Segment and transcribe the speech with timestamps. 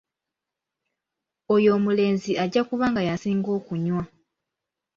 [1.53, 4.03] Oyo omulenzi ajja kuba nga yasinga okunywa.